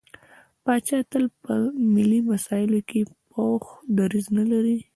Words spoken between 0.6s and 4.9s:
پاچا تل په ملي مسايلو کې پوخ دريځ نه لري.